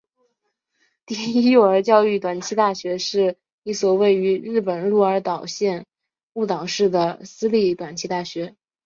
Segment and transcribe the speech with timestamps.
[1.05, 5.85] 第一幼儿教育短期大学是一所位于日本鹿儿岛县
[6.33, 8.55] 雾岛市的私立短期大学。